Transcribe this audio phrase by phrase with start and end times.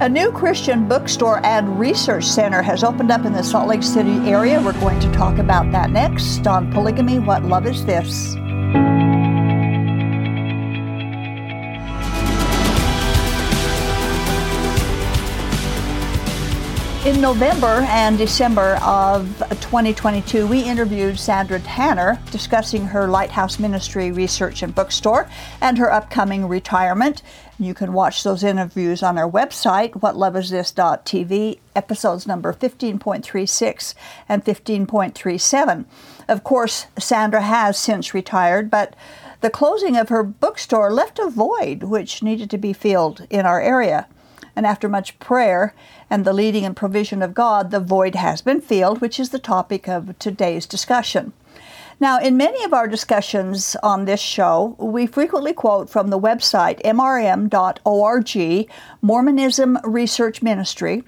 [0.00, 4.30] A new Christian bookstore and research center has opened up in the Salt Lake City
[4.30, 4.62] area.
[4.62, 8.36] We're going to talk about that next on Polygamy What Love Is This?
[17.08, 24.62] In November and December of 2022, we interviewed Sandra Tanner discussing her Lighthouse Ministry Research
[24.62, 25.26] and Bookstore
[25.58, 27.22] and her upcoming retirement.
[27.58, 33.94] You can watch those interviews on our website, whatloveisthis.tv, episodes number 15.36
[34.28, 35.86] and 15.37.
[36.28, 38.94] Of course, Sandra has since retired, but
[39.40, 43.62] the closing of her bookstore left a void which needed to be filled in our
[43.62, 44.06] area.
[44.58, 45.72] And after much prayer
[46.10, 49.38] and the leading and provision of God, the void has been filled, which is the
[49.38, 51.32] topic of today's discussion.
[52.00, 56.82] Now, in many of our discussions on this show, we frequently quote from the website
[56.82, 58.68] mrm.org,
[59.00, 61.04] Mormonism Research Ministry,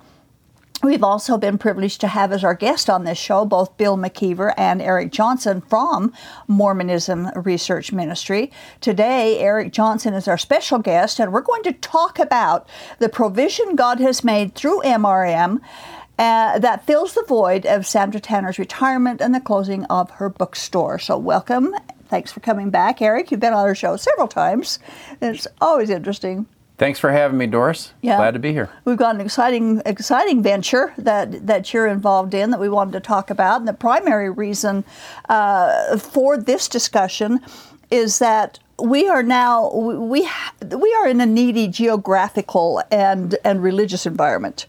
[0.82, 4.54] We've also been privileged to have as our guest on this show both Bill McKeever
[4.56, 6.10] and Eric Johnson from
[6.48, 8.50] Mormonism Research Ministry.
[8.80, 12.66] Today, Eric Johnson is our special guest, and we're going to talk about
[12.98, 15.60] the provision God has made through MRM
[16.18, 20.98] uh, that fills the void of Sandra Tanner's retirement and the closing of her bookstore.
[20.98, 21.74] So, welcome.
[22.08, 23.30] Thanks for coming back, Eric.
[23.30, 24.78] You've been on our show several times.
[25.20, 26.46] It's always interesting.
[26.80, 27.92] Thanks for having me, Doris.
[28.00, 28.16] Yeah.
[28.16, 28.70] Glad to be here.
[28.86, 33.00] We've got an exciting, exciting venture that, that you're involved in that we wanted to
[33.00, 33.60] talk about.
[33.60, 34.84] And the primary reason
[35.28, 37.40] uh, for this discussion
[37.90, 40.26] is that we are now we
[40.74, 44.64] we are in a needy geographical and and religious environment.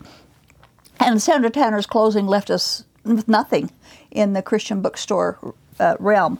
[0.99, 3.71] And Sandra Tanner's closing left us with nothing
[4.11, 5.39] in the Christian bookstore
[5.81, 6.39] uh, realm.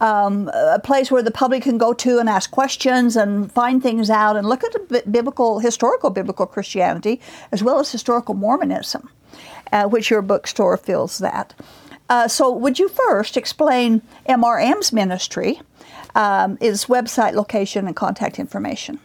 [0.00, 4.10] Um, a place where the public can go to and ask questions and find things
[4.10, 7.20] out and look at biblical, historical biblical Christianity
[7.52, 9.08] as well as historical Mormonism,
[9.72, 11.54] uh, which your bookstore fills that.
[12.08, 15.62] Uh, so, would you first explain MRM's ministry,
[16.14, 18.98] um, its website location, and contact information?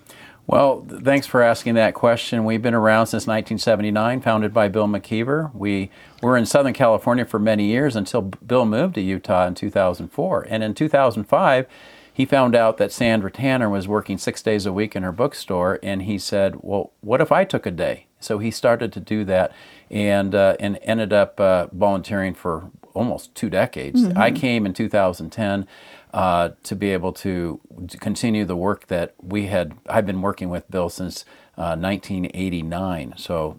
[0.47, 2.45] Well, thanks for asking that question.
[2.45, 5.53] We've been around since 1979, founded by Bill McKeever.
[5.53, 5.91] We
[6.21, 10.47] were in Southern California for many years until Bill moved to Utah in 2004.
[10.49, 11.67] And in 2005,
[12.11, 15.79] he found out that Sandra Tanner was working six days a week in her bookstore,
[15.83, 19.23] and he said, "Well, what if I took a day?" So he started to do
[19.25, 19.51] that,
[19.91, 24.01] and uh, and ended up uh, volunteering for almost two decades.
[24.01, 24.17] Mm-hmm.
[24.17, 25.67] I came in 2010
[26.13, 27.59] uh, to be able to,
[27.99, 29.73] continue the work that we had.
[29.87, 31.25] I've been working with Bill since
[31.57, 33.57] uh, 1989, so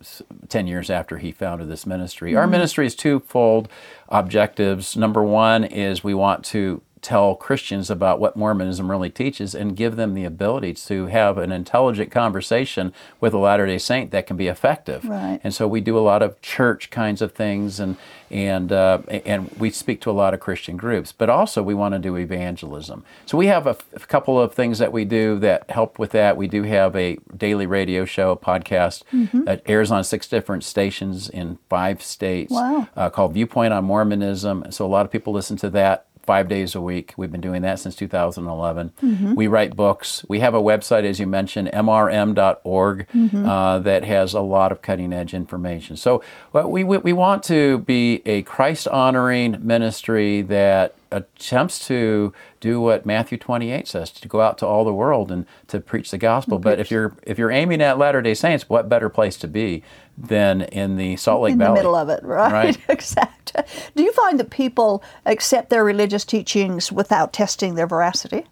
[0.48, 2.30] 10 years after he founded this ministry.
[2.30, 2.38] Mm-hmm.
[2.38, 3.68] Our ministry is twofold
[4.08, 4.96] objectives.
[4.96, 9.96] Number one is we want to tell Christians about what Mormonism really teaches and give
[9.96, 14.36] them the ability to have an intelligent conversation with a Latter day Saint that can
[14.36, 15.04] be effective.
[15.04, 15.40] Right.
[15.44, 17.96] And so we do a lot of church kinds of things and,
[18.30, 21.94] and, uh, and we speak to a lot of Christian groups, but also we want
[21.94, 23.04] to do evangelism.
[23.26, 26.10] So we have a, f- a couple of things that we do that help with
[26.10, 26.36] that.
[26.36, 29.44] We do have a daily radio show, a podcast mm-hmm.
[29.44, 32.88] that airs on six different stations in five states wow.
[32.96, 34.70] uh, called Viewpoint on Mormonism.
[34.70, 37.14] So a lot of people listen to that five days a week.
[37.16, 38.92] We've been doing that since 2011.
[39.02, 39.34] Mm-hmm.
[39.34, 40.26] We write books.
[40.28, 43.46] We have a website, as you mentioned, mrm.org, mm-hmm.
[43.46, 45.96] uh, that has a lot of cutting edge information.
[45.96, 46.22] So
[46.52, 52.78] well, we, we, we want to be a Christ honoring ministry that attempts to do
[52.78, 56.18] what Matthew 28 says to go out to all the world and to preach the
[56.18, 56.58] gospel.
[56.58, 59.82] But if you're if you're aiming at Latter-day Saints, what better place to be
[60.18, 61.70] than in the Salt Lake in Valley?
[61.70, 62.52] In the middle of it, right?
[62.52, 62.78] Right.
[62.88, 63.37] exactly.
[63.96, 68.46] Do you find that people accept their religious teachings without testing their veracity?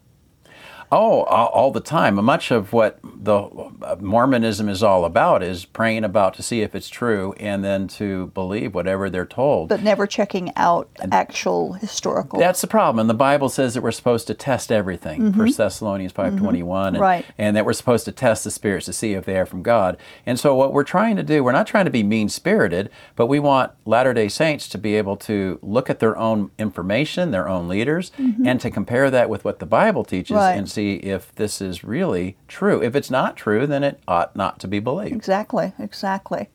[0.92, 2.14] Oh, all the time.
[2.24, 6.74] Much of what the uh, Mormonism is all about is praying about to see if
[6.74, 9.68] it's true and then to believe whatever they're told.
[9.68, 12.38] But never checking out actual historical.
[12.38, 13.00] That's the problem.
[13.00, 15.22] And the Bible says that we're supposed to test everything.
[15.22, 15.38] Mm-hmm.
[15.38, 16.38] 1 Thessalonians 5.21.
[16.38, 16.72] Mm-hmm.
[16.86, 17.26] And, right.
[17.36, 19.96] and that we're supposed to test the spirits to see if they are from God.
[20.24, 23.38] And so what we're trying to do, we're not trying to be mean-spirited, but we
[23.38, 28.12] want Latter-day Saints to be able to look at their own information, their own leaders,
[28.18, 28.46] mm-hmm.
[28.46, 30.52] and to compare that with what the Bible teaches right.
[30.52, 32.82] and see if this is really true.
[32.82, 35.14] If it's not true, then it ought not to be believed.
[35.14, 36.48] Exactly, exactly.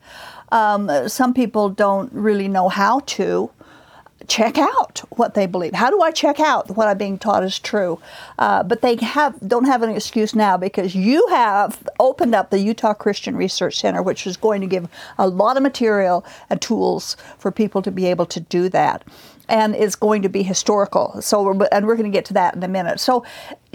[0.51, 3.51] Um, some people don't really know how to
[4.27, 5.73] check out what they believe.
[5.73, 7.99] How do I check out what I'm being taught is true?
[8.37, 12.59] Uh, but they have don't have an excuse now because you have opened up the
[12.59, 14.87] Utah Christian Research Center, which is going to give
[15.17, 19.03] a lot of material and tools for people to be able to do that.
[19.51, 21.21] And is going to be historical.
[21.21, 23.01] So, and we're going to get to that in a minute.
[23.01, 23.25] So,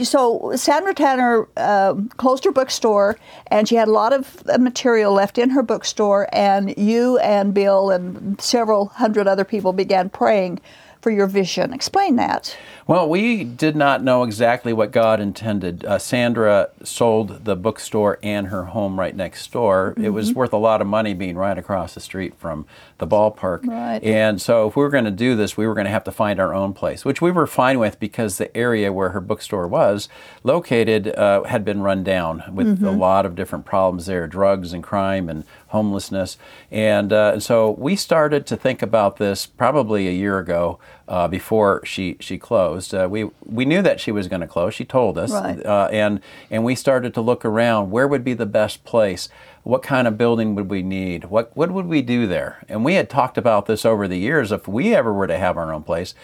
[0.02, 3.18] so Sandra Tanner uh, closed her bookstore,
[3.48, 6.28] and she had a lot of material left in her bookstore.
[6.32, 10.60] And you and Bill and several hundred other people began praying
[11.02, 11.74] for your vision.
[11.74, 12.56] Explain that.
[12.88, 15.84] Well, we did not know exactly what God intended.
[15.84, 19.90] Uh, Sandra sold the bookstore and her home right next door.
[19.90, 20.04] Mm-hmm.
[20.04, 22.64] It was worth a lot of money being right across the street from
[22.98, 23.66] the ballpark.
[23.66, 24.00] Right.
[24.04, 26.12] And so, if we were going to do this, we were going to have to
[26.12, 29.66] find our own place, which we were fine with because the area where her bookstore
[29.66, 30.08] was
[30.44, 32.86] located uh, had been run down with mm-hmm.
[32.86, 36.38] a lot of different problems there drugs and crime and homelessness.
[36.70, 41.28] And, uh, and so, we started to think about this probably a year ago uh,
[41.28, 42.94] before she, she closed.
[42.94, 44.74] Uh, we we knew that she was going to close.
[44.74, 45.64] She told us, right.
[45.64, 46.20] uh, and
[46.50, 47.90] and we started to look around.
[47.90, 49.28] Where would be the best place?
[49.62, 51.26] What kind of building would we need?
[51.26, 52.64] What what would we do there?
[52.68, 54.52] And we had talked about this over the years.
[54.52, 56.14] If we ever were to have our own place,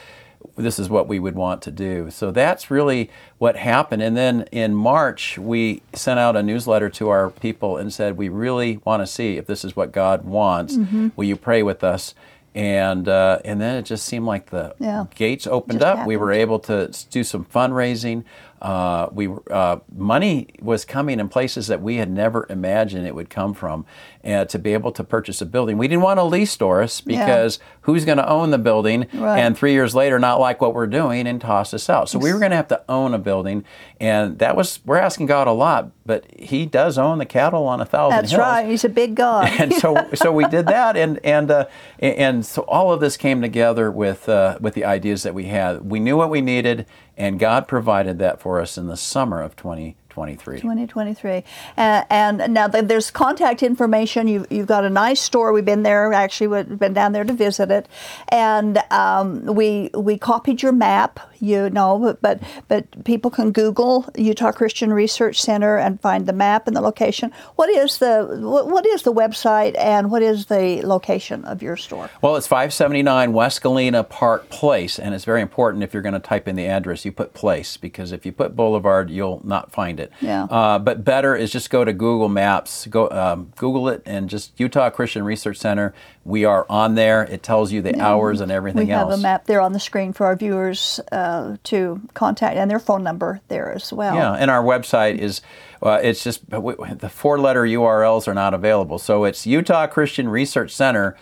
[0.57, 2.11] this is what we would want to do.
[2.11, 4.03] So that's really what happened.
[4.03, 8.29] And then in March, we sent out a newsletter to our people and said, We
[8.29, 10.77] really want to see if this is what God wants.
[10.77, 11.09] Mm-hmm.
[11.17, 12.15] Will you pray with us?
[12.55, 15.07] And uh, and then it just seemed like the yeah.
[15.15, 15.99] gates opened up.
[15.99, 16.09] Happened.
[16.09, 18.25] We were able to do some fundraising.
[18.63, 23.29] Uh, we uh, money was coming in places that we had never imagined it would
[23.29, 23.85] come from,
[24.23, 25.79] and to be able to purchase a building.
[25.79, 27.65] We didn't want to lease Doris because yeah.
[27.81, 29.41] who's going to own the building right.
[29.41, 32.09] and three years later not like what we're doing and toss us out?
[32.09, 33.65] So we were going to have to own a building,
[33.99, 37.81] and that was we're asking God a lot, but He does own the cattle on
[37.81, 38.41] a thousand That's hills.
[38.41, 38.69] right.
[38.69, 39.49] He's a big God.
[39.59, 41.67] and so so we did that, and and uh,
[41.99, 45.91] and so all of this came together with uh, with the ideas that we had.
[45.91, 46.87] We knew what we needed
[47.23, 50.61] and God provided that for us in the summer of 20, 2023.
[50.61, 51.45] 2023.
[51.79, 54.29] Uh, and now there's contact information.
[54.29, 55.53] You've, you've got a nice store.
[55.53, 57.89] We've been there, actually, we've been down there to visit it.
[58.29, 64.53] And um, we, we copied your map, you know, but, but people can Google Utah
[64.53, 67.33] Christian Research Center and find the map and the location.
[67.57, 71.79] What is the, what, what is the website and what is the location of your
[71.79, 72.11] store?
[72.21, 74.99] Well, it's 579 West Galena Park Place.
[74.99, 77.79] And it's very important if you're going to type in the address, you put place
[77.79, 80.13] because if you put Boulevard, you'll not find it it.
[80.21, 80.45] Yeah.
[80.45, 84.59] Uh, but better is just go to Google Maps, go um, Google it, and just
[84.59, 85.95] Utah Christian Research Center.
[86.25, 87.25] We are on there.
[87.25, 88.07] It tells you the yeah.
[88.07, 89.07] hours and everything we else.
[89.07, 92.71] We have a map there on the screen for our viewers uh, to contact, and
[92.71, 94.15] their phone number there as well.
[94.15, 95.41] Yeah, and our website is.
[95.83, 99.01] Uh, it's just the four letter URLs are not available.
[99.01, 101.17] So it's Utah Christian Research Center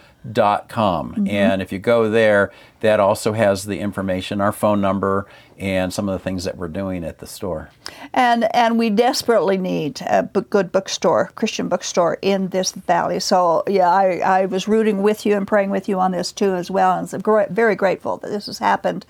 [0.69, 1.13] com.
[1.13, 1.29] Mm-hmm.
[1.29, 5.27] And if you go there, that also has the information, our phone number,
[5.59, 7.71] and some of the things that we're doing at the store.
[8.15, 13.21] And and we desperately need a good bookstore, Christian bookstore in this valley.
[13.21, 16.55] So yeah, I, I was rooting with you and praying with you on this too
[16.55, 19.05] as well, and I'm very grateful that this has happened.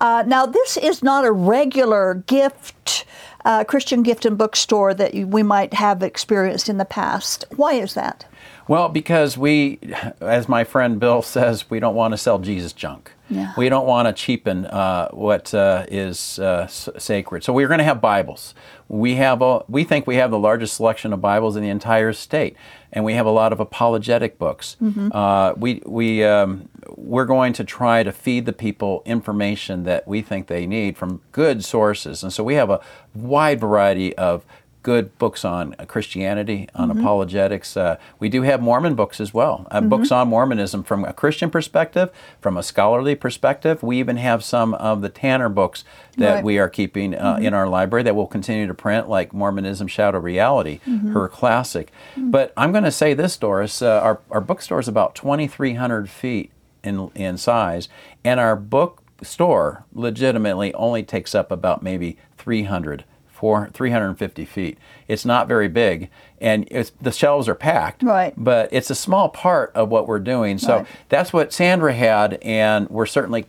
[0.00, 3.04] Uh, now this is not a regular gift.
[3.42, 7.46] Uh, Christian gift and bookstore that we might have experienced in the past.
[7.56, 8.26] Why is that?
[8.70, 9.80] Well, because we,
[10.20, 13.10] as my friend Bill says, we don't want to sell Jesus junk.
[13.28, 13.52] Yeah.
[13.56, 17.42] We don't want to cheapen uh, what uh, is uh, sacred.
[17.42, 18.54] So we're going to have Bibles.
[18.86, 22.12] We have a, we think we have the largest selection of Bibles in the entire
[22.12, 22.56] state,
[22.92, 24.76] and we have a lot of apologetic books.
[24.80, 25.10] Mm-hmm.
[25.12, 30.22] Uh, we we um, we're going to try to feed the people information that we
[30.22, 32.80] think they need from good sources, and so we have a
[33.14, 34.44] wide variety of
[34.82, 37.00] good books on Christianity, on mm-hmm.
[37.00, 37.76] apologetics.
[37.76, 39.88] Uh, we do have Mormon books as well, uh, mm-hmm.
[39.88, 42.10] books on Mormonism from a Christian perspective,
[42.40, 43.82] from a scholarly perspective.
[43.82, 45.84] We even have some of the Tanner books
[46.16, 46.44] that right.
[46.44, 47.44] we are keeping uh, mm-hmm.
[47.44, 51.12] in our library that we'll continue to print, like Mormonism Shadow Reality, mm-hmm.
[51.12, 51.92] her classic.
[52.12, 52.30] Mm-hmm.
[52.30, 56.50] But I'm going to say this, Doris, uh, our, our bookstore is about 2,300 feet
[56.82, 57.88] in, in size,
[58.24, 63.04] and our book store legitimately only takes up about maybe 300
[63.40, 64.76] four, 350 feet.
[65.08, 66.10] It's not very big,
[66.42, 66.68] and
[67.00, 68.02] the shelves are packed.
[68.02, 68.34] Right.
[68.36, 70.58] But it's a small part of what we're doing.
[70.58, 70.86] So right.
[71.08, 73.46] that's what Sandra had, and we're certainly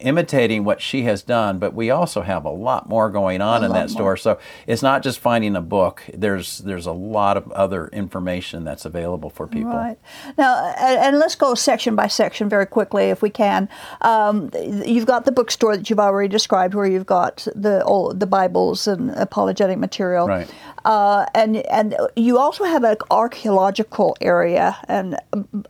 [0.00, 3.66] imitating what she has done, but we also have a lot more going on a
[3.66, 4.16] in that store.
[4.16, 6.02] So it's not just finding a book.
[6.12, 9.72] There's there's a lot of other information that's available for people.
[9.72, 9.98] Right.
[10.38, 13.68] Now, and, and let's go section by section very quickly if we can.
[14.00, 14.50] Um,
[14.86, 18.86] you've got the bookstore that you've already described, where you've got the old, the Bibles
[18.86, 20.26] and apologetic material.
[20.26, 20.50] Right.
[20.84, 25.16] Uh, and and you also have an archaeological area, and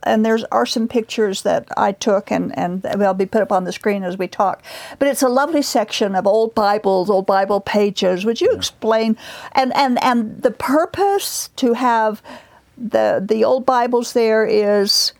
[0.03, 3.63] and there's are some pictures that I took, and and they'll be put up on
[3.63, 4.63] the screen as we talk.
[4.99, 8.25] But it's a lovely section of old Bibles, old Bible pages.
[8.25, 9.17] Would you explain
[9.53, 12.21] and and and the purpose to have
[12.77, 15.13] the the old Bibles there is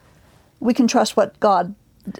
[0.59, 1.75] we can trust what God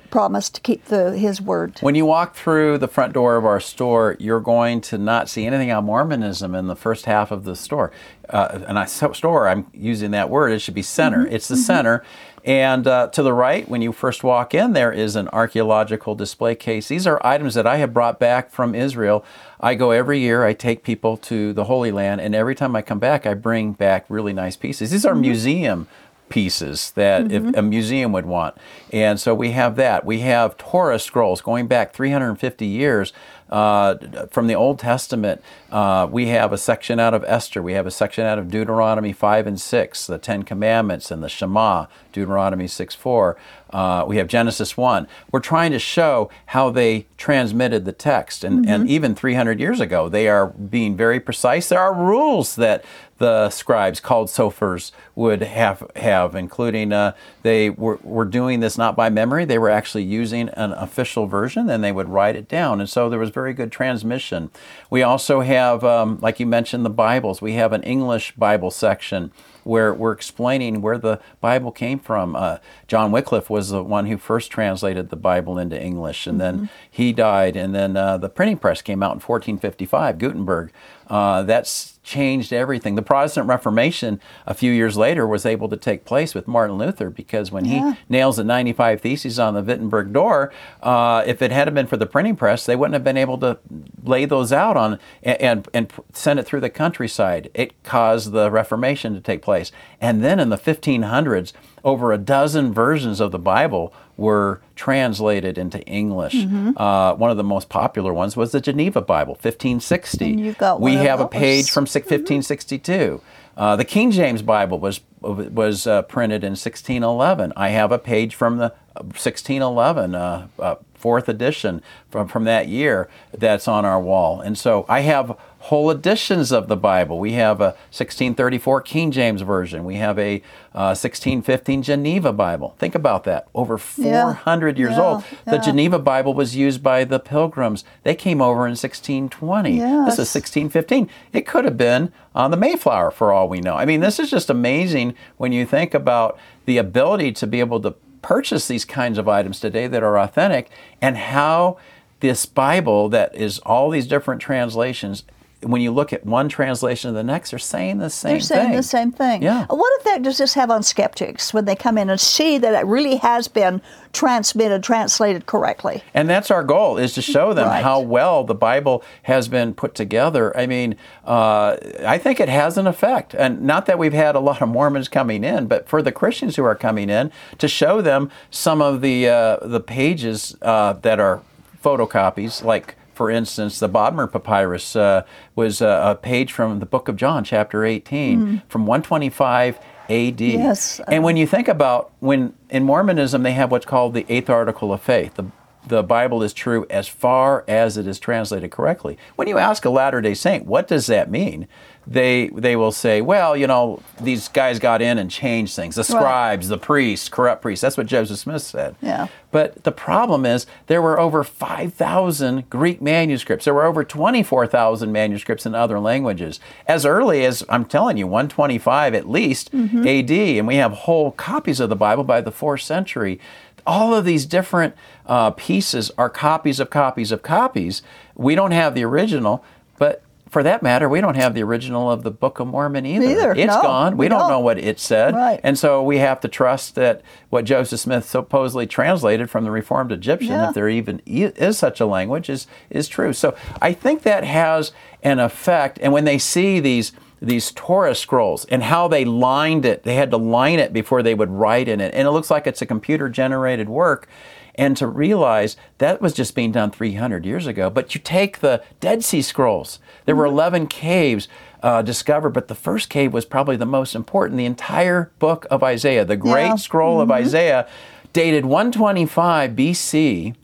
[0.10, 1.78] promised to keep the his word.
[1.82, 5.46] When you walk through the front door of our store, you're going to not see
[5.46, 7.92] anything on Mormonism in the first half of the store.
[8.30, 10.54] Uh, and I store, I'm using that word.
[10.54, 11.26] It should be center.
[11.26, 11.36] Mm-hmm.
[11.36, 12.04] It's the center.
[12.46, 16.56] And uh, to the right, when you first walk in, there is an archaeological display
[16.56, 16.90] case.
[16.90, 19.24] These are items that I have brought back from Israel.
[19.62, 22.82] I go every year, I take people to the Holy Land, and every time I
[22.82, 24.92] come back, I bring back really nice pieces.
[24.92, 25.88] These are museum
[26.34, 28.56] pieces that if a museum would want.
[28.92, 30.04] And so we have that.
[30.04, 33.14] We have Torah scrolls going back 350 years
[33.52, 33.96] uh,
[34.32, 35.44] from the Old Testament.
[35.74, 37.60] Uh, we have a section out of Esther.
[37.60, 41.28] We have a section out of Deuteronomy 5 and 6, the Ten Commandments and the
[41.28, 43.36] Shema, Deuteronomy 6 4.
[43.72, 45.08] Uh, we have Genesis 1.
[45.32, 48.44] We're trying to show how they transmitted the text.
[48.44, 51.70] And, and even 300 years ago, they are being very precise.
[51.70, 52.86] There are rules that
[53.18, 58.96] the scribes called sophers would have, have including uh, they were, were doing this not
[58.96, 59.46] by memory.
[59.46, 62.80] They were actually using an official version and they would write it down.
[62.80, 64.52] And so there was very good transmission.
[64.90, 67.42] We also have, um, like you mentioned, the Bibles.
[67.42, 69.32] We have an English Bible section
[69.64, 72.36] where we're explaining where the Bible came from.
[72.36, 76.70] Uh, John Wycliffe was the one who first translated the Bible into English, and then
[76.90, 77.56] he died.
[77.56, 80.72] And then uh, the printing press came out in 1455, Gutenberg.
[81.08, 82.96] Uh, that's changed everything.
[82.96, 87.10] The Protestant Reformation a few years later was able to take place with Martin Luther
[87.10, 87.94] because when Yeah.
[87.94, 91.98] he nails the 95 Theses on the Wittenberg door, uh, if it hadn't been for
[91.98, 93.58] the printing press, they wouldn't have been able to
[94.04, 97.50] lay those out on and, and, and send it through the countryside.
[97.54, 99.72] It caused the Reformation to take place.
[100.02, 101.54] And then in the 1500s,
[101.84, 106.34] over a dozen versions of the Bible were translated into English.
[106.34, 106.78] Mm-hmm.
[106.78, 110.26] Uh, one of the most popular ones was the Geneva Bible, 1560.
[110.26, 113.22] And you've got we have a page from six- 1562.
[113.56, 117.54] Uh, the King James Bible was was uh, printed in 1611.
[117.56, 123.10] I have a page from the 1611 uh, uh, fourth edition from from that year
[123.38, 127.20] that's on our wall, and so I have whole editions of the Bible.
[127.20, 129.86] We have a 1634 King James version.
[129.86, 130.42] We have a
[130.74, 132.76] uh, 1615 Geneva Bible.
[132.80, 133.48] Think about that.
[133.54, 135.24] Over 400 years Yeah, old.
[135.46, 135.60] The.
[135.60, 137.86] Geneva Bible was used by the Pilgrims.
[138.04, 139.80] They came over in 1620.
[140.06, 141.10] This is 1615.
[141.32, 143.76] It could have been on the Mayflower for all we know.
[143.76, 147.80] I mean, this is just amazing when you think about the ability to be able
[147.82, 151.78] to purchase these kinds of items today that are authentic and how
[152.22, 155.24] this Bible that is all these different translations
[155.66, 158.34] when you look at one translation to the next, they're saying the same thing.
[158.34, 158.76] They're saying thing.
[158.78, 159.42] the same thing.
[159.44, 159.66] Yeah.
[159.70, 162.86] What effect does this have on skeptics when they come in and see that it
[162.86, 166.04] really has been transmitted, translated correctly?
[166.14, 167.84] And that's our goal is to show them Right.
[167.84, 170.56] how well the Bible has been put together.
[170.58, 173.34] I mean, uh, I think it has an effect.
[173.34, 176.56] And not that we've had a lot of Mormons coming in, but for the Christians
[176.56, 181.20] who are coming in, to show them some of the, uh, the pages uh, that
[181.20, 181.42] are
[181.84, 185.24] photocopies, like for instance, the Bodmer Papyrus uh,
[185.56, 189.80] was uh, a page from the book of John, chapter 18, from 125
[190.10, 190.42] AD.
[190.42, 191.00] Yes.
[191.08, 194.92] And when you think about when in Mormonism they have what's called the eighth article
[194.92, 195.36] of faith.
[195.36, 195.46] The,
[195.86, 199.18] the Bible is true as far as it is translated correctly.
[199.36, 201.68] When you ask a Latter day Saint, what does that mean?
[202.06, 205.96] They, they will say, well, you know, these guys got in and changed things.
[205.96, 207.82] The scribes, the priests, corrupt priests.
[207.82, 208.96] That's what Joseph Smith said.
[209.02, 209.28] Yeah.
[209.52, 213.66] But the problem is there were over 5,000 Greek manuscripts.
[213.66, 216.60] There were over 24,000 manuscripts in other languages.
[216.88, 220.32] As early as, I'm telling you, 125 at least AD.
[220.32, 223.40] And we have whole copies of the Bible by the fourth century.
[223.86, 224.96] All of these different
[225.26, 228.02] uh, pieces are copies of copies of copies.
[228.36, 229.64] We don't have the original,
[229.98, 233.26] but for that matter, we don't have the original of the Book of Mormon either.
[233.26, 234.16] Either, It's no, gone.
[234.16, 234.50] We, we don't, don't.
[234.50, 235.36] know what it said.
[235.36, 235.60] Right.
[235.64, 240.12] And so we have to trust that what Joseph Smith supposedly translated from the Reformed
[240.12, 240.70] Egyptian, Yeah.
[240.70, 243.34] if there even is such a language, is, is true.
[243.34, 244.94] So I think that has
[245.24, 246.00] an effect.
[246.02, 250.32] And when they see these these Torah scrolls and how they lined it, they had
[250.32, 252.14] to line it before they would write in it.
[252.14, 254.30] And it looks like it's a computer generated work.
[254.76, 257.90] And to realize that was just being done 300 years ago.
[257.90, 261.48] But you take the Dead Sea Scrolls, there were 11 caves
[261.82, 264.58] uh, discovered, but the first cave was probably the most important.
[264.58, 266.76] The entire book of Isaiah, the great Yeah.
[266.76, 267.88] scroll of Isaiah,
[268.32, 270.56] dated 125 BC,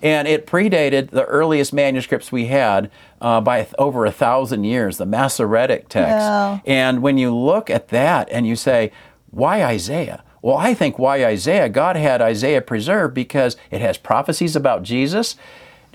[0.00, 4.98] and it predated the earliest manuscripts we had uh, by th- over a thousand years,
[4.98, 6.10] the Masoretic text.
[6.24, 6.58] Yeah.
[6.64, 8.92] And when you look at that and you say,
[9.30, 10.22] why Isaiah?
[10.40, 15.34] Well, I think why Isaiah, God had Isaiah preserved because it has prophecies about Jesus.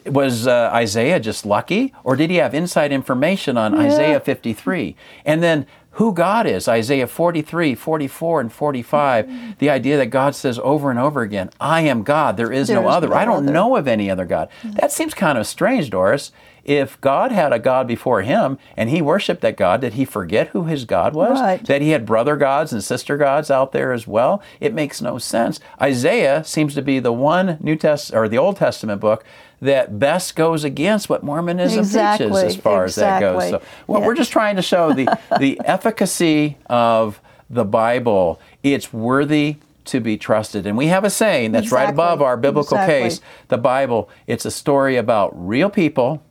[0.05, 4.95] Was uh, Isaiah just lucky, or did he have inside information on Isaiah 53?
[5.25, 6.67] And then who God is.
[6.67, 9.25] Isaiah 43, 44, and 45.
[9.25, 9.51] Mm-hmm.
[9.59, 12.81] The idea that God says over and over again, I am God, there is there
[12.81, 13.09] no is other.
[13.09, 13.53] No I don't other.
[13.53, 14.49] know of any other God.
[14.63, 14.77] Mm-hmm.
[14.77, 16.31] That seems kind of strange, Doris.
[16.63, 20.49] If God had a God before him and he worshiped that God, did he forget
[20.49, 21.39] who his God was?
[21.39, 21.65] Right.
[21.65, 24.41] That he had brother gods and sister gods out there as well?
[24.61, 25.59] It makes no sense.
[25.81, 29.25] Isaiah seems to be the one New Test or the Old Testament book
[29.61, 32.27] that best goes against what Mormonism exactly.
[32.27, 33.27] teaches as far exactly.
[33.27, 33.61] as that goes.
[33.61, 34.07] So, well, yeah.
[34.07, 35.07] we're just trying to show the
[35.39, 38.39] the efficacy of the Bible.
[38.61, 40.65] It's worthy to be trusted.
[40.65, 41.85] And we have a saying that's exactly.
[41.85, 43.21] right above our biblical case.
[43.49, 46.23] The Bible, it's a story about real people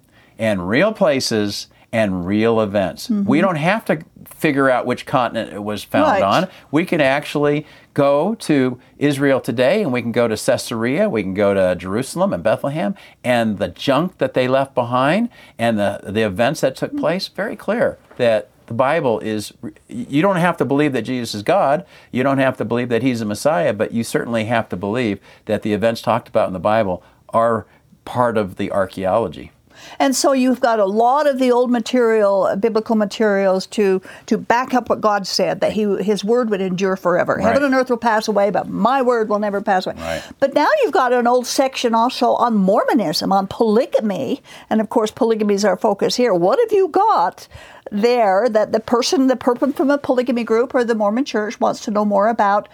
[0.42, 3.06] and real places and real events.
[3.06, 3.28] Mm-hmm.
[3.28, 6.22] We don't have to figure out which continent it was found right.
[6.22, 6.48] on.
[6.72, 11.34] We can actually go to Israel today and we can go to Caesarea, we can
[11.34, 15.28] go to Jerusalem and Bethlehem, and the junk that they left behind
[15.60, 19.52] and the, the events that took place, very clear that the Bible is,
[19.86, 23.02] you don't have to believe that Jesus is God, you don't have to believe that
[23.02, 26.52] He's a Messiah, but you certainly have to believe that the events talked about in
[26.52, 27.64] the Bible are
[28.04, 29.52] part of the archaeology.
[29.98, 34.38] And so you've got a lot of the old material, uh, biblical materials, to to
[34.38, 37.36] back up what God said that He His word would endure forever.
[37.36, 37.44] Right.
[37.44, 39.96] Heaven and earth will pass away, but my word will never pass away.
[39.98, 40.22] Right.
[40.40, 45.10] But now you've got an old section also on Mormonism, on polygamy, and of course
[45.10, 46.34] polygamy is our focus here.
[46.34, 47.48] What have you got?
[47.90, 51.80] There, that the person, the person from a polygamy group or the Mormon Church wants
[51.80, 52.66] to know more about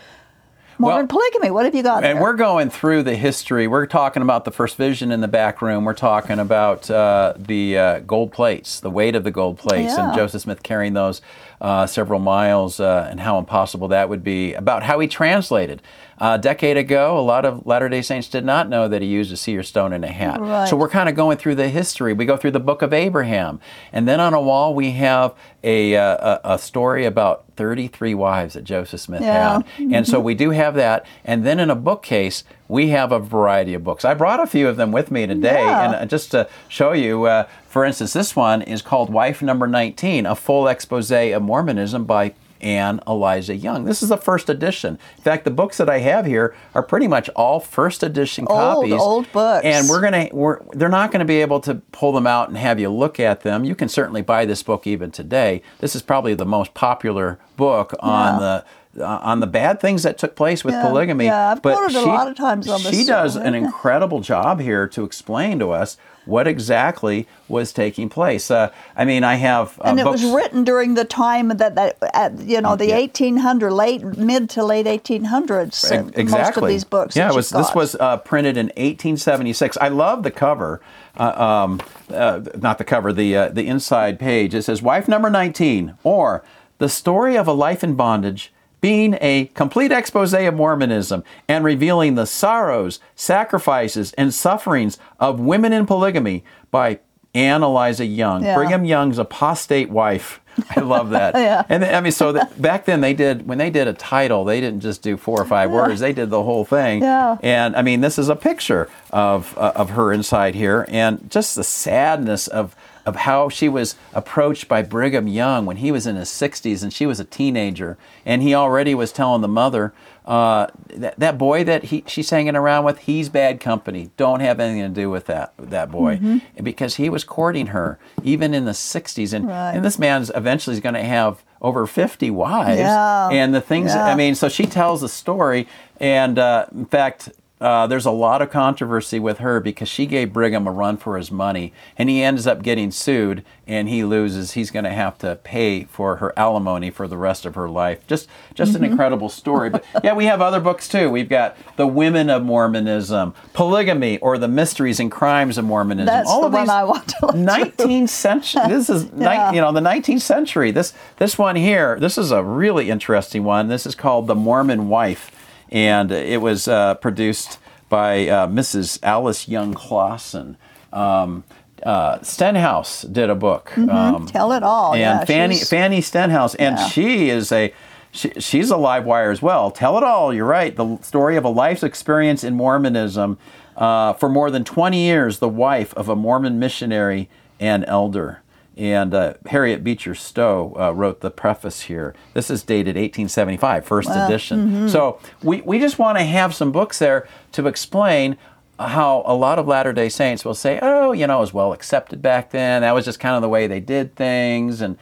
[0.78, 1.50] Mormon well, polygamy.
[1.50, 2.04] What have you got?
[2.04, 2.22] And there?
[2.22, 3.66] we're going through the history.
[3.66, 5.84] We're talking about the first vision in the back room.
[5.84, 10.08] We're talking about uh, the uh, gold plates, the weight of the gold plates, yeah.
[10.08, 11.20] and Joseph Smith carrying those
[11.60, 14.54] uh, several miles, uh, and how impossible that would be.
[14.54, 15.82] About how he translated.
[16.20, 19.08] Uh, a decade ago, a lot of Latter day Saints did not know that he
[19.08, 20.40] used a seer stone in a hat.
[20.40, 20.68] Right.
[20.68, 22.12] So we're kind of going through the history.
[22.12, 23.60] We go through the book of Abraham.
[23.92, 28.54] And then on a wall, we have a, uh, a, a story about 33 wives
[28.54, 29.54] that Joseph Smith yeah.
[29.54, 29.66] had.
[29.66, 29.94] Mm-hmm.
[29.94, 31.06] And so we do have that.
[31.24, 34.04] And then in a bookcase, we have a variety of books.
[34.04, 35.64] I brought a few of them with me today.
[35.64, 35.84] Yeah.
[35.84, 39.66] And uh, just to show you, uh, for instance, this one is called Wife Number
[39.66, 43.84] 19, a full expose of Mormonism by Ann Eliza Young.
[43.84, 44.98] This is the first edition.
[45.16, 48.58] In fact, the books that I have here are pretty much all first edition old,
[48.58, 48.92] copies.
[48.92, 49.64] Old books.
[49.64, 52.78] And we're gonna we're they're not gonna be able to pull them out and have
[52.80, 53.64] you look at them.
[53.64, 55.62] You can certainly buy this book even today.
[55.78, 58.40] This is probably the most popular book on yeah.
[58.40, 58.64] the
[58.96, 61.26] uh, on the bad things that took place with yeah, polygamy.
[61.26, 62.94] Yeah, I've but quoted she, a lot of times on this.
[62.94, 65.96] She does an incredible job here to explain to us
[66.28, 68.50] what exactly was taking place.
[68.50, 70.22] Uh, I mean, I have uh, and it books.
[70.22, 72.96] was written during the time that that at, you know the Yeah.
[72.98, 75.90] 1800 late mid to late 1800s.
[75.90, 76.26] uh, exactly.
[76.26, 77.16] Most of these books.
[77.16, 77.50] Yeah, was.
[77.50, 79.76] This was uh, printed in 1876.
[79.80, 80.80] I love the cover.
[81.16, 81.80] Uh, um,
[82.14, 83.12] uh, not the cover.
[83.12, 84.54] The uh, the inside page.
[84.54, 86.44] It says, "Wife number 19," or
[86.78, 92.14] "The story of a life in bondage." Being a complete expose of Mormonism and revealing
[92.14, 97.00] the sorrows, sacrifices, and sufferings of women in polygamy by
[97.34, 98.54] Ann Eliza Young, Yeah.
[98.56, 100.40] Brigham Young's apostate wife.
[100.76, 101.34] I love that.
[101.38, 101.64] Yeah.
[101.68, 104.60] And I mean, so that back then they did when they did a title, they
[104.60, 107.02] didn't just do four or five words; they did the whole thing.
[107.02, 107.36] Yeah.
[107.42, 111.54] And I mean, this is a picture of uh, of her inside here, and just
[111.54, 112.74] the sadness of
[113.08, 116.92] of how she was approached by Brigham Young when he was in his 60s and
[116.92, 119.94] she was a teenager, and he already was telling the mother
[120.26, 124.10] uh, that, that boy that he, she's hanging around with, he's bad company.
[124.18, 126.62] Don't have anything to do with that that boy, Mm-hmm.
[126.62, 129.72] because he was courting her even in the 60s, and Right.
[129.72, 133.30] and this man's eventually going to have over 50 wives, Yeah.
[133.30, 133.94] and the things.
[133.94, 134.04] Yeah.
[134.04, 135.66] I mean, so she tells the story,
[135.98, 137.30] and uh, in fact.
[137.60, 141.16] Uh, there's a lot of controversy with her because she gave Brigham a run for
[141.16, 144.52] his money, and he ends up getting sued, and he loses.
[144.52, 148.06] He's going to have to pay for her alimony for the rest of her life.
[148.06, 148.84] Just, just Mm-hmm.
[148.84, 149.70] an incredible story.
[149.70, 151.10] But yeah, we have other books too.
[151.10, 156.06] We've got the Women of Mormonism, Polygamy, or the Mysteries and Crimes of Mormonism.
[156.06, 158.62] That's All the of one these I want to 19th century.
[158.68, 160.70] This is ni- you know the 19th century.
[160.70, 161.98] This this one here.
[161.98, 163.68] This is a really interesting one.
[163.68, 165.30] This is called the Mormon Wife,
[165.70, 168.98] and it was uh, produced by uh, Mrs.
[169.02, 170.56] Alice Young Clausen.
[170.92, 171.44] Um,
[171.82, 173.76] uh, Stenhouse did a book.
[173.78, 174.92] Um, Tell it all.
[174.94, 176.86] and yeah, Fanny she's- Fanny Stenhouse, and Yeah.
[176.88, 177.72] she is a
[178.10, 179.70] she, she's a live wire as well.
[179.70, 180.32] Tell it all.
[180.34, 180.74] You're right.
[180.74, 183.38] The story of a life's experience in Mormonism.
[183.76, 187.28] Uh, for more than 20 years, the wife of a Mormon missionary
[187.60, 188.40] and elder.
[188.78, 192.14] And uh, Harriet Beecher Stowe uh, wrote the preface here.
[192.34, 194.58] This is dated 1875, first edition.
[194.68, 194.88] mm-hmm.
[194.88, 198.36] So we, we just want to have some books there to explain
[198.78, 201.72] how a lot of Latter day Saints will say, oh, you know, it was well
[201.72, 202.82] accepted back then.
[202.82, 204.80] That was just kind of the way they did things.
[204.80, 204.96] And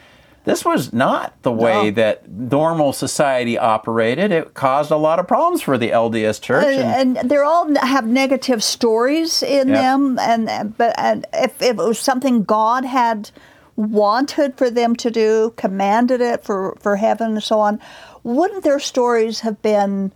[0.44, 1.90] this was not the way No.
[1.90, 4.32] that normal society operated.
[4.32, 6.64] It caused a lot of problems for the LDS Church.
[6.64, 9.74] and- and they're all have negative stories in Yeah.
[9.82, 13.30] them and but and if, if it was something god had
[13.76, 17.78] wanted for them to do commanded it for for heaven and so on
[18.22, 20.12] wouldn't their stories have been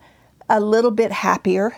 [0.48, 1.76] a little bit happier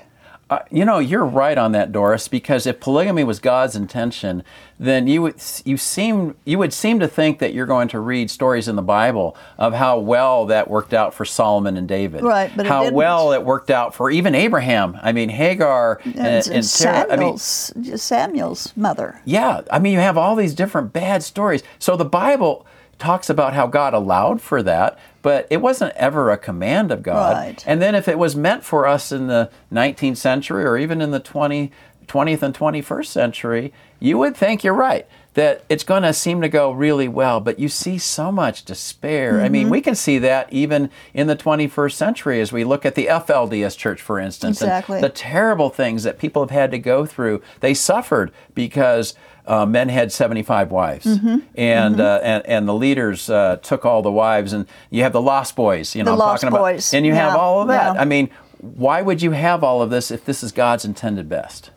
[0.52, 2.28] Uh, you know, you're right on that, Doris.
[2.28, 4.44] Because if polygamy was God's intention,
[4.78, 8.30] then you would you seem you would seem to think that you're going to read
[8.30, 12.22] stories in the Bible of how well that worked out for Solomon and David.
[12.22, 12.96] Right, but it how didn't.
[12.96, 14.98] well it worked out for even Abraham.
[15.02, 17.10] I mean, Hagar and, and, and Sarah.
[17.10, 21.62] I mean, samuel's samuel's mother yeah, I mean, you have all these different bad stories.
[21.78, 22.66] So the Bible
[22.98, 27.36] talks about how God allowed for that, but it wasn't ever a command of God.
[27.36, 27.64] Right.
[27.66, 31.10] And then if it was meant for us in the 19th century or even in
[31.12, 31.70] the 20,
[32.06, 35.06] 20th and 21st century, you would think you're right.
[35.34, 39.40] That it's going to seem to go really well, but you see so much despair.
[39.40, 39.52] I Mm-hmm.
[39.52, 43.06] mean, we can see that even in the 21st century as we look at the
[43.06, 45.00] FLDS church, for instance, and Exactly.
[45.00, 47.40] the terrible things that people have had to go through.
[47.60, 49.14] They suffered because
[49.46, 51.38] uh, men had 75 wives, Mm-hmm.
[51.56, 55.20] and, Uh, and and the leaders uh, took all the wives, and you have the
[55.20, 55.96] Lost Boys.
[55.96, 57.94] You know, The Lost talking about, Boys, and you have all of that.
[57.96, 58.00] yeah.
[58.00, 61.71] I mean, why would you have all of this if this is God's intended best?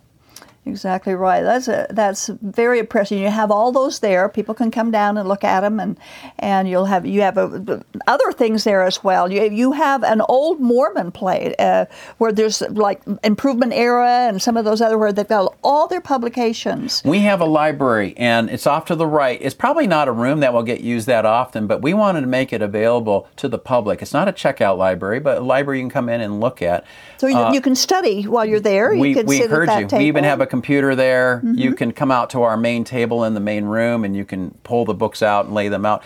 [0.68, 1.44] Exactly right.
[1.44, 3.20] That's a, that's very impressive.
[3.20, 4.28] You have all those there.
[4.28, 5.96] People can come down and look at them, and
[6.40, 9.32] and you'll have you have a, other things there as well.
[9.32, 11.86] You you have an old Mormon plate uh,
[12.18, 16.02] where there's like Improvement Era and some of those other where they've got all their
[16.02, 17.04] publications.
[17.06, 19.38] We have a library, and it's off to the right.
[19.40, 22.28] It's probably not a room that will get used that often, but we wanted to
[22.28, 24.02] make it available to the public.
[24.02, 26.86] It's not a checkout library, but a library you can come in and look at.
[27.18, 28.94] So you, you can study while you're there.
[28.94, 29.88] You Uh, we, we heard you.
[29.88, 30.00] table.
[30.00, 31.42] We even have a computer there.
[31.44, 31.76] You Mm-hmm.
[31.76, 34.86] can come out to our main table in the main room and you can pull
[34.86, 36.02] the books out and lay them out.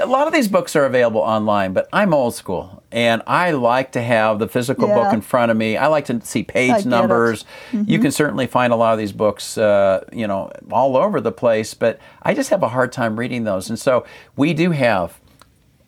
[0.00, 3.90] A lot of these books are available online, but I'm old school and I like
[3.92, 5.76] to have the physical book in front of me.
[5.76, 7.44] I like to see page numbers.
[7.72, 8.02] You Mm-hmm.
[8.02, 11.74] can certainly find a lot of these books, uh, you know, all over the place,
[11.74, 13.68] but I just have a hard time reading those.
[13.68, 14.04] And so
[14.36, 15.18] we do have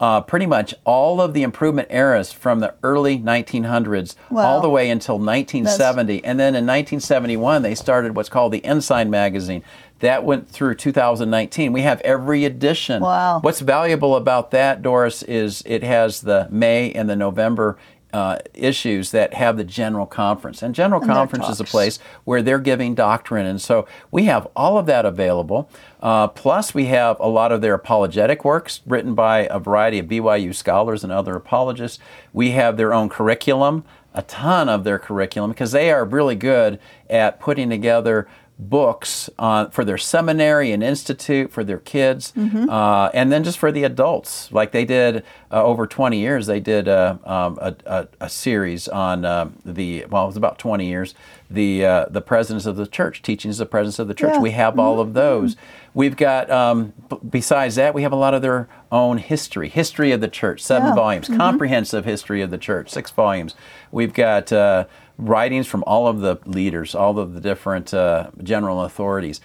[0.03, 4.43] uh, pretty much all of the improvement eras from the early 1900s Wow.
[4.43, 6.25] all the way until 1970.
[6.25, 9.63] And then in 1971, they started what's called the Ensign magazine.
[10.01, 11.73] That went through 2019.
[11.73, 13.01] We have every edition.
[13.01, 13.39] Wow.
[13.43, 17.79] What's valuable about that, Doris, is it has the May and the November
[18.13, 20.63] uh, issues that have the general conference.
[20.63, 23.47] And general their conference is a place where they're giving doctrine.
[23.47, 25.71] And so we have all of that available.
[26.01, 30.07] Uh, plus, we have a lot of their apologetic works written by a variety of
[30.07, 31.99] BYU scholars and other apologists.
[32.33, 36.79] We have their own curriculum, a ton of their curriculum, because they are really good
[37.09, 38.29] at putting together
[38.69, 43.73] books on, for their seminary and institute for their kids, uh, and then just for
[43.73, 44.51] the adults.
[44.53, 48.89] Like they did uh, over 20 years, they did uh, um, a, a, a series
[48.89, 51.15] on um the well, it was about 20 years.
[51.51, 54.35] The uh, the presidents of the church, teachings of the presidents of the church.
[54.35, 54.41] Yeah.
[54.41, 55.57] We have all of those.
[55.95, 60.13] We've got um, b- besides that, we have a lot of their own history, history
[60.13, 60.95] of the church, seven Yeah.
[60.95, 63.55] volumes, comprehensive history of the church, six volumes.
[63.91, 64.87] We've got uh,
[65.27, 69.41] writings from all of the leaders, all of the different uh, general authorities.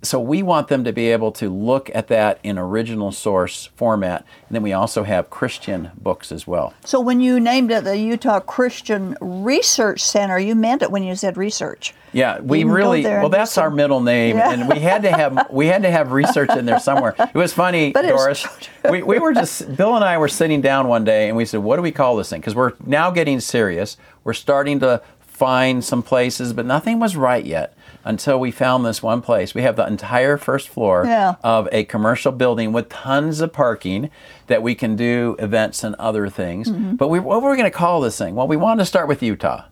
[0.00, 4.24] So we want them to be able to look at that in original source format,
[4.48, 6.72] and then we also have Christian books as well.
[6.84, 11.16] So when you named it the Utah Christian Research Center, you meant it when you
[11.16, 11.94] said research.
[12.12, 13.28] Yeah, we You can go really well.
[13.28, 14.52] That's our middle name, Yeah.
[14.52, 17.16] and we had to have we had to have research in there somewhere.
[17.18, 18.46] It was funny, But Doris.
[18.88, 21.58] We, we were just Bill and I were sitting down one day, and we said,
[21.60, 23.96] "What do we call this thing?" Because we're now getting serious.
[24.22, 25.02] We're starting to
[25.38, 27.74] find some places, but nothing was right yet
[28.04, 29.54] until we found this one place.
[29.54, 31.34] We have the entire first floor Yeah.
[31.44, 34.10] of a commercial building with tons of parking
[34.48, 36.70] that we can do events and other things.
[36.70, 36.96] Mm-hmm.
[36.96, 38.34] But we, what were we going to call this thing?
[38.34, 39.64] Well, we wanted to start with Utah,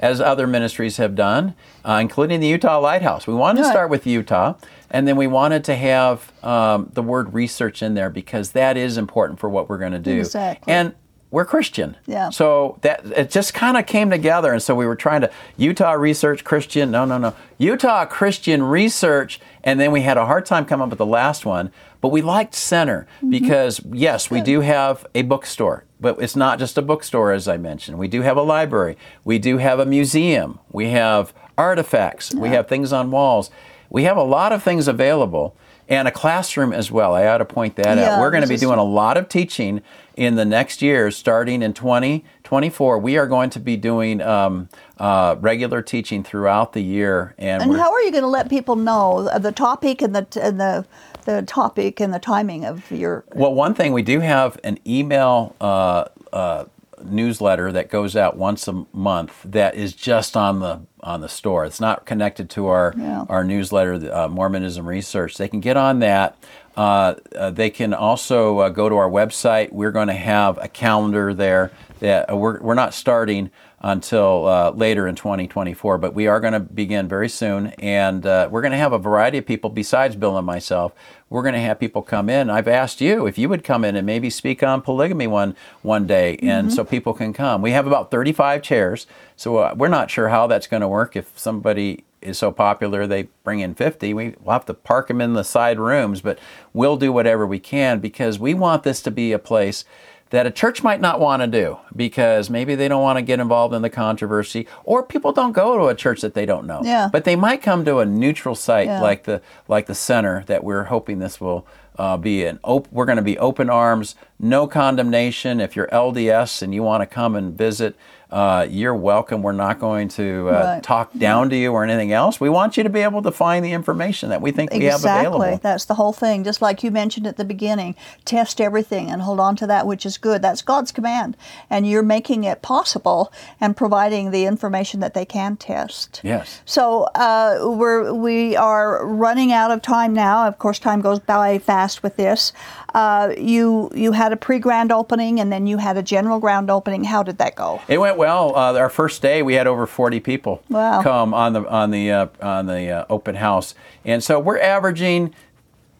[0.00, 3.26] as other ministries have done, uh, including the Utah Lighthouse.
[3.26, 4.54] We wanted to start with Utah,
[4.90, 8.98] and then we wanted to have um, the word research in there because that is
[8.98, 10.18] important for what we're going to do.
[10.18, 10.72] Exactly.
[10.72, 10.94] And
[11.34, 11.96] we're Christian.
[12.06, 12.30] Yeah.
[12.30, 15.92] So that it just kind of came together, and so we were trying to Utah
[15.92, 16.90] Research Christian.
[16.90, 17.34] No, no, no.
[17.58, 21.44] Utah Christian Research, and then we had a hard time coming up with the last
[21.44, 21.70] one.
[22.00, 23.30] But we liked Center Mm-hmm.
[23.30, 27.56] because yes, we do have a bookstore, but it's not just a bookstore, as I
[27.56, 27.98] mentioned.
[27.98, 28.96] We do have a library.
[29.24, 30.58] We do have a museum.
[30.70, 32.34] We have artifacts.
[32.34, 33.50] We have things on walls.
[33.90, 35.56] We have a lot of things available.
[35.88, 37.14] And a classroom as well.
[37.14, 38.20] I ought to point that Yeah, out.
[38.20, 39.82] We're going to be doing a lot of teaching
[40.16, 42.98] in the next year, starting in 2024.
[42.98, 44.68] We are going to be doing um,
[44.98, 48.76] uh, regular teaching throughout the year, and, And how are you going to let people
[48.76, 50.86] know uh, the topic and the and the
[51.24, 53.24] the topic and the timing of your.
[53.34, 56.66] Well, one thing we do have an email uh, uh,
[57.04, 61.64] newsletter that goes out once a month that is just on the on the store.
[61.66, 63.24] It's not connected to our Yeah.
[63.28, 65.36] our newsletter, the, uh, Mormonism Research.
[65.36, 66.36] They can get on that.
[66.76, 69.72] Uh, uh, they can also uh, go to our website.
[69.72, 74.70] We're going to have a calendar there that uh, we're we're not starting until uh,
[74.70, 78.72] later in 2024, but we are going to begin very soon, and uh, we're going
[78.72, 80.92] to have a variety of people besides Bill and myself.
[81.28, 82.48] We're going to have people come in.
[82.48, 86.06] I've asked you if you would come in and maybe speak on polygamy one one
[86.06, 87.60] day, and so people can come.
[87.60, 89.06] We have about 35 chairs,
[89.36, 91.14] so uh, we're not sure how that's going to work.
[91.14, 95.20] If somebody is so popular they bring in 50, we, we'll have to park them
[95.20, 96.38] in the side rooms, but
[96.72, 99.84] we'll do whatever we can because we want this to be a place
[100.30, 103.38] that a church might not want to do because maybe they don't want to get
[103.38, 106.80] involved in the controversy or people don't go to a church that they don't know.
[106.82, 107.08] Yeah.
[107.12, 109.00] But they might come to a neutral site Yeah.
[109.00, 111.66] like the like the center that we're hoping this will
[111.98, 115.60] uh, be an op- we're going to be open arms, no condemnation.
[115.60, 117.94] If you're LDS and you want to come and visit,
[118.34, 119.42] uh, you're welcome.
[119.42, 120.82] We're not going to uh, Right.
[120.82, 122.40] talk down to you or anything else.
[122.40, 124.94] We want you to be able to find the information that we think we have
[124.96, 125.26] Exactly.
[125.36, 125.60] available.
[125.62, 126.42] That's the whole thing.
[126.42, 127.94] Just like you mentioned at the beginning,
[128.24, 130.42] test everything and hold on to that which is good.
[130.42, 131.36] That's God's command.
[131.70, 136.20] And you're making it possible and providing the information that they can test.
[136.24, 136.60] Yes.
[136.64, 140.48] So uh, we're we are running out of time now.
[140.48, 142.52] Of course, time goes by fast with this.
[142.94, 146.68] Uh, you you had a pre grand opening and then you had a general grand
[146.68, 147.04] opening.
[147.04, 147.80] How did that go?
[147.86, 148.23] It went well.
[148.24, 151.02] Well, uh, our first day, we had over 40 people Wow.
[151.02, 155.34] come on the on the uh, on the uh, open house, and so we're averaging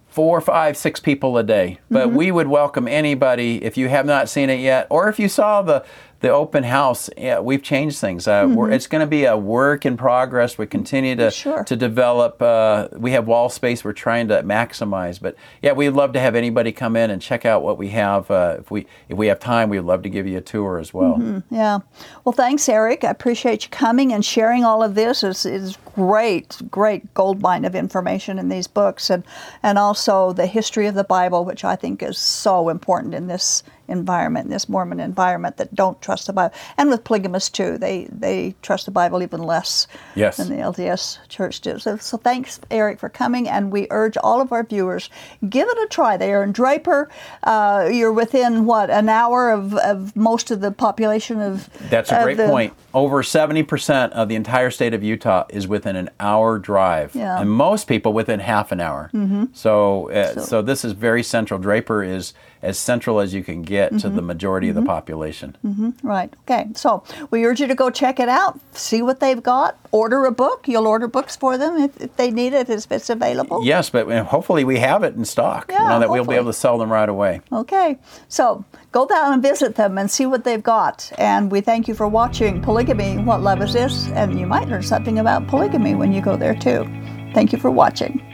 [0.09, 1.81] four, five, six people a day.
[1.91, 2.17] But Mm-hmm.
[2.17, 5.61] we would welcome anybody if you have not seen it yet, or if you saw
[5.61, 5.85] the
[6.25, 7.11] the open house.
[7.19, 8.27] Yeah, we've changed things.
[8.27, 10.57] Uh, we're, it's going to be a work in progress.
[10.57, 11.31] We continue to Mm-hmm.
[11.31, 11.65] Sure.
[11.65, 12.41] to develop.
[12.41, 13.85] Uh, we have wall space.
[13.85, 15.21] We're trying to maximize.
[15.21, 18.31] But yeah, we'd love to have anybody come in and check out what we have.
[18.31, 20.95] Uh, if we if we have time, we'd love to give you a tour as
[20.95, 21.43] well.
[21.51, 21.81] Yeah.
[22.25, 23.05] Well, thanks, Eric.
[23.05, 25.23] I appreciate you coming and sharing all of this.
[25.23, 29.25] It's, it's great, great gold mine of information in these books, and
[29.63, 33.63] and also the history of the Bible, which I think is so important in this
[33.87, 37.77] environment, in this Mormon environment that don't trust the Bible, and with polygamists too.
[37.79, 40.37] They they trust the Bible even less Yes.
[40.39, 41.83] than the LDS Church does.
[41.83, 45.11] So, so thanks, Eric, for coming, and we urge all of our viewers
[45.49, 46.17] give it a try.
[46.17, 47.09] They are in Draper.
[47.43, 51.69] Uh, you're within what an hour of, of most of the population of.
[51.91, 52.73] That's a great the- point.
[52.95, 57.41] Over 70% of the entire state of Utah is within an hour drive, Yeah.
[57.41, 59.11] and most people within half an hour.
[59.15, 59.45] Mm-hmm.
[59.53, 61.61] So, uh, so, this is very central.
[61.61, 62.33] Draper is
[62.65, 64.17] as central as you can get to Mm-hmm.
[64.17, 65.57] the majority of the population.
[66.03, 66.33] Right.
[66.43, 66.69] Okay.
[66.75, 70.33] So we urge you to go check it out, see what they've got, order a
[70.33, 70.67] book.
[70.69, 73.65] You'll order books for them if, if they need it, if it's available.
[73.65, 75.71] Yes, but hopefully we have it in stock.
[75.71, 77.41] you know that we'll be able to sell them right away.
[77.53, 77.99] Okay.
[78.29, 81.11] So go down and visit them and see what they've got.
[81.19, 84.09] And we thank you for watching Polygamy What Love Is This?
[84.09, 86.85] And you might learn something about polygamy when you go there too.
[87.35, 88.34] Thank you for watching.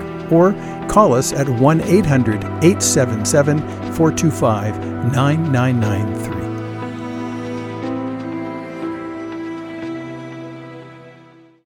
[0.31, 0.53] or
[0.87, 3.59] call us at 1 800 877
[3.93, 4.79] 425
[5.13, 6.40] 9993.